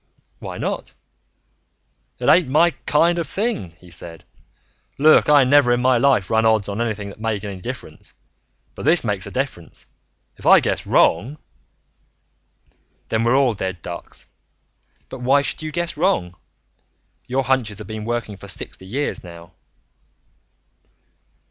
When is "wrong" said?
10.87-11.37, 15.95-16.35